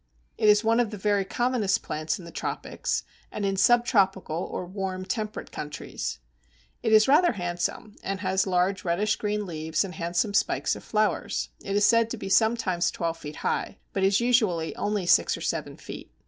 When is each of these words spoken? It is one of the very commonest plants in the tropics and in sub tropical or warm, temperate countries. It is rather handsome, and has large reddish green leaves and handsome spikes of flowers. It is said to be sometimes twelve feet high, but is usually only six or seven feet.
It 0.35 0.49
is 0.49 0.63
one 0.63 0.79
of 0.79 0.89
the 0.89 0.97
very 0.97 1.23
commonest 1.23 1.83
plants 1.83 2.17
in 2.17 2.25
the 2.25 2.31
tropics 2.31 3.03
and 3.31 3.45
in 3.45 3.55
sub 3.55 3.85
tropical 3.85 4.41
or 4.51 4.65
warm, 4.65 5.05
temperate 5.05 5.51
countries. 5.51 6.17
It 6.81 6.91
is 6.91 7.07
rather 7.07 7.33
handsome, 7.33 7.95
and 8.03 8.19
has 8.21 8.47
large 8.47 8.83
reddish 8.83 9.17
green 9.17 9.45
leaves 9.45 9.83
and 9.83 9.93
handsome 9.93 10.33
spikes 10.33 10.75
of 10.75 10.83
flowers. 10.83 11.49
It 11.63 11.75
is 11.75 11.85
said 11.85 12.09
to 12.09 12.17
be 12.17 12.29
sometimes 12.29 12.89
twelve 12.89 13.19
feet 13.19 13.35
high, 13.45 13.77
but 13.93 14.01
is 14.03 14.19
usually 14.19 14.75
only 14.75 15.05
six 15.05 15.37
or 15.37 15.41
seven 15.41 15.77
feet. 15.77 16.11